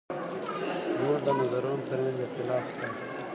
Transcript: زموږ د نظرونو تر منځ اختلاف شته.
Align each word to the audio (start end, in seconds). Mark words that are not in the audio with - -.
زموږ 0.97 1.17
د 1.25 1.27
نظرونو 1.39 1.85
تر 1.87 1.97
منځ 2.03 2.17
اختلاف 2.25 2.63
شته. 2.73 2.87